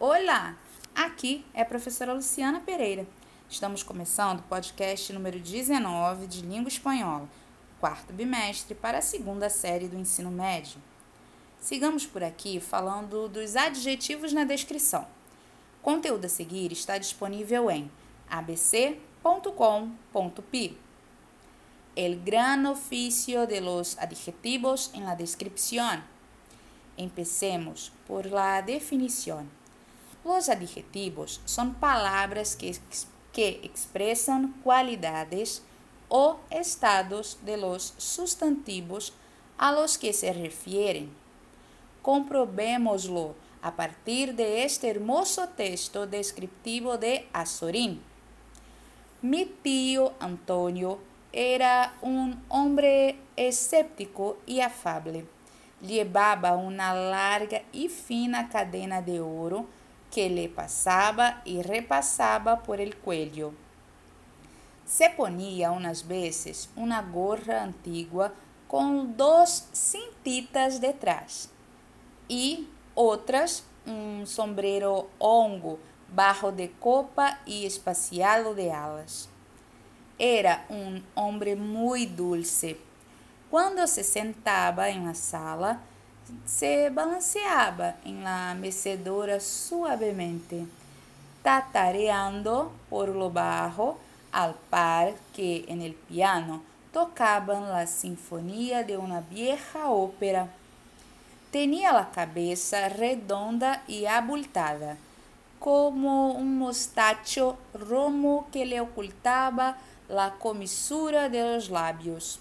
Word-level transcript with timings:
Olá, 0.00 0.58
aqui 0.92 1.46
é 1.54 1.62
a 1.62 1.64
professora 1.64 2.12
Luciana 2.12 2.58
Pereira. 2.58 3.06
Estamos 3.48 3.84
começando 3.84 4.40
o 4.40 4.42
podcast 4.42 5.12
número 5.12 5.38
19 5.38 6.26
de 6.26 6.42
Língua 6.42 6.66
Espanhola, 6.66 7.28
quarto 7.78 8.12
bimestre 8.12 8.74
para 8.74 8.98
a 8.98 9.02
segunda 9.02 9.48
série 9.48 9.86
do 9.86 9.96
ensino 9.96 10.32
médio. 10.32 10.82
Sigamos 11.60 12.04
por 12.04 12.24
aqui 12.24 12.58
falando 12.58 13.28
dos 13.28 13.54
adjetivos 13.54 14.32
na 14.32 14.42
descrição. 14.42 15.06
O 15.80 15.84
conteúdo 15.84 16.24
a 16.24 16.28
seguir 16.28 16.72
está 16.72 16.98
disponível 16.98 17.70
em 17.70 17.88
abc.com.pi. 18.28 18.76
El 21.94 22.20
gran 22.20 22.66
oficio 22.66 23.46
de 23.46 23.60
los 23.60 23.96
adjetivos 23.98 24.90
en 24.92 25.04
la 25.04 25.14
descripción. 25.14 26.02
Empecemos 26.98 27.92
por 28.08 28.26
la 28.26 28.60
definición. 28.60 29.48
Los 30.24 30.48
adjetivos 30.48 31.42
son 31.44 31.74
palabras 31.74 32.56
que, 32.56 32.74
que 33.32 33.60
expresan 33.62 34.54
cualidades 34.64 35.62
o 36.08 36.38
estados 36.48 37.38
de 37.44 37.58
los 37.58 37.92
sustantivos 37.98 39.12
a 39.58 39.72
los 39.72 39.98
que 39.98 40.14
se 40.14 40.32
refieren. 40.32 41.10
Comprobémoslo 42.00 43.34
a 43.60 43.76
partir 43.76 44.34
de 44.34 44.64
este 44.64 44.88
hermoso 44.88 45.48
texto 45.48 46.06
descriptivo 46.06 46.96
de 46.96 47.28
Azorín. 47.32 48.02
Mi 49.20 49.44
tío 49.44 50.12
Antonio 50.20 50.98
era 51.32 51.96
un 52.00 52.42
hombre 52.48 53.18
escéptico 53.36 54.38
y 54.46 54.60
afable. 54.60 55.26
Llevaba 55.80 56.56
una 56.56 56.94
larga 56.94 57.62
y 57.72 57.88
fina 57.88 58.48
cadena 58.48 59.02
de 59.02 59.20
oro 59.20 59.66
que 60.14 60.30
le 60.30 60.48
pasaba 60.48 61.42
y 61.44 61.62
repasaba 61.62 62.62
por 62.62 62.80
el 62.80 62.96
cuello. 62.96 63.52
Se 64.86 65.10
ponía 65.10 65.72
unas 65.72 66.06
veces 66.06 66.70
una 66.76 67.02
gorra 67.02 67.64
antigua 67.64 68.32
con 68.68 69.16
dos 69.16 69.66
cintitas 69.74 70.80
detrás 70.80 71.50
y 72.28 72.68
otras 72.94 73.64
un 73.86 74.24
sombrero 74.26 75.08
hongo 75.18 75.78
bajo 76.14 76.52
de 76.52 76.70
copa 76.70 77.40
y 77.44 77.66
espaciado 77.66 78.54
de 78.54 78.70
alas. 78.70 79.28
Era 80.16 80.64
un 80.68 81.04
hombre 81.16 81.56
muy 81.56 82.06
dulce. 82.06 82.78
Cuando 83.50 83.86
se 83.88 84.04
sentaba 84.04 84.90
en 84.90 85.06
la 85.06 85.14
sala, 85.14 85.80
se 86.46 86.90
balanceaba 86.90 87.96
en 88.04 88.24
la 88.24 88.54
mecedora 88.54 89.40
suavemente, 89.40 90.66
tatareando 91.42 92.72
por 92.88 93.08
lo 93.08 93.30
bajo 93.30 93.98
al 94.32 94.54
par 94.70 95.14
que 95.34 95.64
en 95.68 95.82
el 95.82 95.94
piano 95.94 96.62
tocaban 96.92 97.70
la 97.70 97.86
sinfonía 97.86 98.82
de 98.82 98.96
una 98.96 99.20
vieja 99.20 99.90
ópera. 99.90 100.48
Tenía 101.50 101.92
la 101.92 102.10
cabeza 102.10 102.88
redonda 102.88 103.82
y 103.86 104.06
abultada, 104.06 104.96
como 105.58 106.32
un 106.32 106.58
mostacho 106.58 107.56
romo 107.74 108.48
que 108.52 108.66
le 108.66 108.80
ocultaba 108.80 109.76
la 110.08 110.34
comisura 110.38 111.28
de 111.28 111.42
los 111.42 111.70
labios 111.70 112.40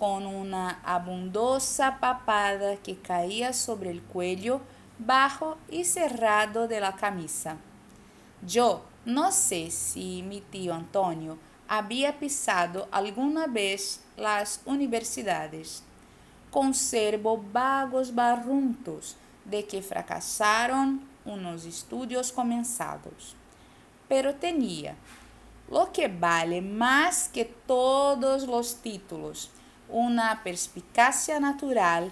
con 0.00 0.24
una 0.24 0.80
abundosa 0.82 1.98
papada 2.00 2.76
que 2.76 2.96
caía 2.96 3.52
sobre 3.52 3.90
el 3.90 4.00
cuello 4.00 4.62
bajo 4.98 5.58
y 5.68 5.84
cerrado 5.84 6.66
de 6.66 6.80
la 6.80 6.96
camisa. 6.96 7.58
Yo 8.40 8.82
no 9.04 9.30
sé 9.30 9.70
si 9.70 10.22
mi 10.22 10.40
tío 10.40 10.72
Antonio 10.72 11.36
había 11.68 12.18
pisado 12.18 12.88
alguna 12.90 13.46
vez 13.46 14.00
las 14.16 14.62
universidades. 14.64 15.82
Conservo 16.50 17.44
vagos 17.52 18.14
barruntos 18.14 19.18
de 19.44 19.66
que 19.66 19.82
fracasaron 19.82 21.02
unos 21.26 21.66
estudios 21.66 22.32
comenzados. 22.32 23.36
Pero 24.08 24.34
tenía, 24.34 24.94
lo 25.70 25.92
que 25.92 26.08
vale 26.08 26.62
más 26.62 27.28
que 27.28 27.44
todos 27.44 28.46
los 28.46 28.76
títulos, 28.76 29.50
una 29.90 30.42
perspicacia 30.42 31.40
natural, 31.40 32.10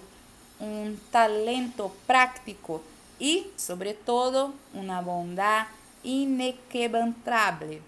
un 0.59 0.99
talento 1.11 1.95
práctico 2.05 2.81
y, 3.19 3.47
sobre 3.55 3.93
todo, 3.93 4.53
una 4.73 5.01
bondad 5.01 5.67
inquebrantable 6.03 7.81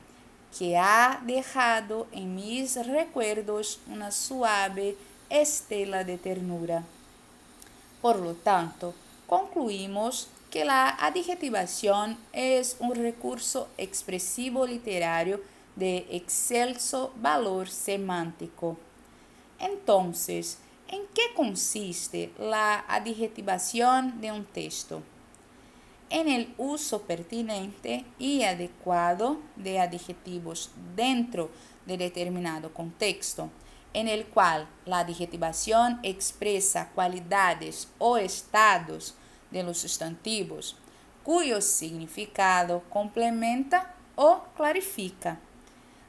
que 0.57 0.77
ha 0.77 1.21
dejado 1.25 2.07
en 2.11 2.35
mis 2.35 2.75
recuerdos 2.85 3.79
una 3.87 4.11
suave 4.11 4.97
estela 5.29 6.03
de 6.03 6.17
ternura. 6.17 6.83
Por 8.01 8.17
lo 8.19 8.33
tanto, 8.33 8.93
concluimos 9.27 10.27
que 10.49 10.65
la 10.65 10.89
adjetivación 10.89 12.17
es 12.33 12.75
un 12.79 12.93
recurso 12.95 13.69
expresivo 13.77 14.67
literario 14.67 15.39
de 15.75 16.05
excelso 16.11 17.13
valor 17.15 17.69
semántico. 17.69 18.77
Entonces, 19.61 20.57
¿en 20.87 21.03
qué 21.13 21.21
consiste 21.35 22.33
la 22.39 22.79
adjetivación 22.87 24.19
de 24.19 24.31
un 24.31 24.43
texto? 24.43 25.03
En 26.09 26.27
el 26.27 26.53
uso 26.57 27.03
pertinente 27.03 28.03
y 28.17 28.41
adecuado 28.41 29.37
de 29.55 29.79
adjetivos 29.79 30.71
dentro 30.95 31.51
de 31.85 31.95
determinado 31.97 32.73
contexto, 32.73 33.49
en 33.93 34.07
el 34.07 34.25
cual 34.25 34.67
la 34.85 34.99
adjetivación 34.99 35.99
expresa 36.01 36.89
cualidades 36.95 37.87
o 37.99 38.17
estados 38.17 39.13
de 39.51 39.61
los 39.61 39.77
sustantivos, 39.77 40.75
cuyo 41.23 41.61
significado 41.61 42.81
complementa 42.89 43.93
o 44.15 44.41
clarifica. 44.57 45.39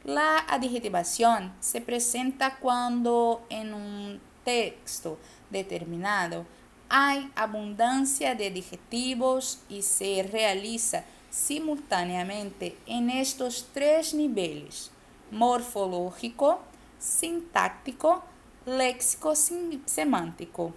La 0.04 0.38
adjetivación 0.38 1.52
se 1.60 1.80
presenta 1.80 2.56
cuando 2.56 3.46
en 3.50 3.72
un 3.72 4.20
texto 4.44 5.16
determinado 5.48 6.44
hay 6.88 7.30
abundancia 7.36 8.34
de 8.34 8.48
adjetivos 8.48 9.60
y 9.68 9.82
se 9.82 10.24
realiza 10.24 11.04
simultáneamente 11.30 12.76
en 12.86 13.10
estos 13.10 13.68
tres 13.72 14.12
niveles, 14.12 14.90
morfológico, 15.30 16.60
sintáctico, 16.98 18.24
léxico 18.66 19.34
semántico. 19.36 20.74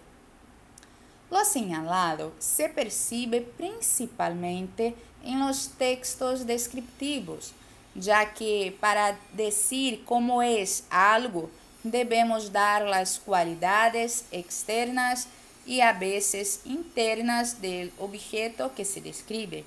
Lo 1.31 1.44
señalado 1.44 2.31
se 2.38 2.69
percibe 2.69 3.41
principalmente 3.41 4.96
en 5.24 5.40
los 5.40 5.69
textos 5.69 6.46
descriptivos, 6.46 7.53
ya 7.96 8.34
que 8.34 8.76
para 8.80 9.18
decir 9.34 10.04
cómo 10.06 10.44
es 10.44 10.84
algo 10.90 11.50
debemos 11.84 12.52
dar 12.52 12.82
las 12.84 13.20
cualidades 13.20 14.26
externas 14.32 15.28
y 15.66 15.82
a 15.82 15.94
veces 15.94 16.62
internas 16.66 17.62
del 17.62 17.92
objeto 18.00 18.74
que 18.76 18.86
se 18.86 19.02
describe. 19.02 19.64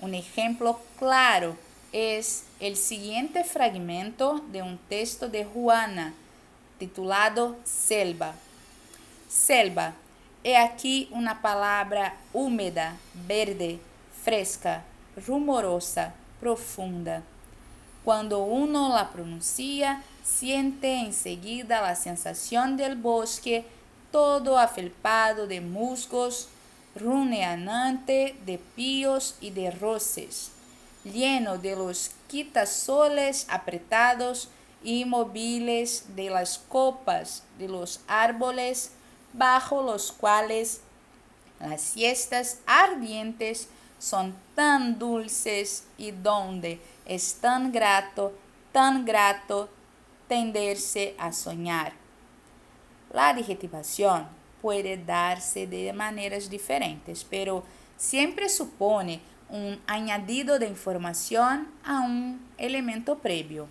Un 0.00 0.14
ejemplo 0.14 0.80
claro 0.98 1.56
es 1.92 2.44
el 2.60 2.76
siguiente 2.76 3.44
fragmento 3.44 4.40
de 4.50 4.62
un 4.62 4.78
texto 4.88 5.28
de 5.28 5.44
Juana 5.44 6.14
titulado 6.78 7.56
Selva. 7.64 8.34
Selva. 9.28 9.94
He 10.44 10.56
aquí 10.56 11.08
una 11.10 11.42
palabra 11.42 12.14
húmeda, 12.32 12.96
verde, 13.26 13.80
fresca, 14.22 14.84
rumorosa, 15.26 16.14
profunda. 16.40 17.22
Cuando 18.06 18.44
uno 18.44 18.90
la 18.90 19.10
pronuncia, 19.10 20.00
siente 20.22 21.00
enseguida 21.00 21.82
la 21.82 21.96
sensación 21.96 22.76
del 22.76 22.94
bosque 22.94 23.64
todo 24.12 24.60
afelpado 24.60 25.48
de 25.48 25.60
musgos, 25.60 26.48
runeante 26.94 28.36
de 28.46 28.58
píos 28.76 29.34
y 29.40 29.50
de 29.50 29.72
roces, 29.72 30.52
lleno 31.02 31.58
de 31.58 31.74
los 31.74 32.12
quitasoles 32.28 33.44
apretados 33.48 34.50
y 34.84 35.04
móviles 35.04 36.04
de 36.14 36.30
las 36.30 36.58
copas 36.58 37.42
de 37.58 37.66
los 37.66 37.98
árboles 38.06 38.92
bajo 39.32 39.82
los 39.82 40.12
cuales 40.12 40.80
las 41.58 41.80
siestas 41.80 42.58
ardientes 42.66 43.66
son 43.98 44.32
tan 44.54 44.96
dulces 44.96 45.82
y 45.98 46.12
donde 46.12 46.78
es 47.06 47.34
tan 47.40 47.72
grato, 47.72 48.32
tan 48.72 49.04
grato 49.04 49.68
tenderse 50.28 51.14
a 51.18 51.32
soñar. 51.32 51.92
La 53.12 53.28
adjetivación 53.30 54.26
puede 54.60 54.96
darse 54.96 55.66
de 55.66 55.92
maneras 55.92 56.50
diferentes, 56.50 57.24
pero 57.24 57.62
siempre 57.96 58.48
supone 58.48 59.20
un 59.48 59.80
añadido 59.86 60.58
de 60.58 60.66
información 60.66 61.68
a 61.84 62.00
un 62.00 62.44
elemento 62.58 63.18
previo. 63.18 63.68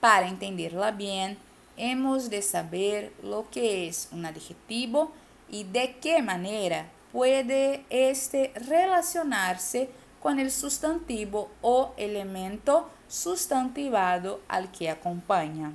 Para 0.00 0.28
entenderla 0.28 0.90
bien, 0.90 1.38
hemos 1.76 2.28
de 2.28 2.42
saber 2.42 3.12
lo 3.22 3.48
que 3.50 3.88
es 3.88 4.08
un 4.12 4.26
adjetivo 4.26 5.12
y 5.48 5.64
de 5.64 5.96
qué 6.00 6.22
manera 6.22 6.88
puede 7.12 7.84
este 7.88 8.52
relacionarse 8.54 9.88
con 10.26 10.40
el 10.40 10.50
sustantivo 10.50 11.52
o 11.62 11.92
elemento 11.96 12.90
sustantivado 13.06 14.40
al 14.48 14.72
que 14.72 14.88
acompanha. 14.88 15.72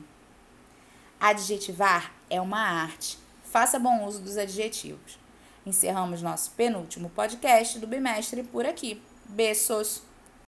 Adjetivar 1.18 2.12
é 2.30 2.42
uma 2.42 2.60
arte. 2.60 3.18
Faça 3.46 3.80
bom 3.80 4.06
uso 4.06 4.20
dos 4.20 4.36
adjetivos. 4.36 5.18
Encerramos 5.66 6.22
nosso 6.22 6.52
penúltimo 6.52 7.10
podcast 7.12 7.80
do 7.80 7.88
bimestre 7.88 8.44
por 8.44 8.66
aqui. 8.66 9.02
Beijos! 9.24 10.11